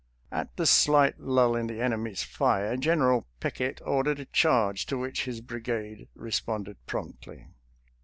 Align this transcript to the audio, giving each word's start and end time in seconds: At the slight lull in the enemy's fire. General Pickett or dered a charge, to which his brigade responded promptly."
At 0.31 0.57
the 0.57 0.65
slight 0.65 1.19
lull 1.19 1.55
in 1.55 1.67
the 1.67 1.79
enemy's 1.79 2.23
fire. 2.23 2.75
General 2.75 3.27
Pickett 3.39 3.79
or 3.85 4.03
dered 4.03 4.17
a 4.17 4.25
charge, 4.25 4.87
to 4.87 4.97
which 4.97 5.25
his 5.25 5.41
brigade 5.41 6.07
responded 6.15 6.83
promptly." 6.87 7.45